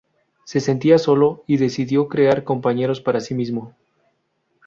Se 0.45 0.59
sentía 0.61 0.97
solo, 0.97 1.43
y 1.45 1.57
decidió 1.57 2.07
crear 2.07 2.43
compañeros 2.43 3.01
para 3.01 3.19
sí 3.19 3.35
mismo. 3.35 3.75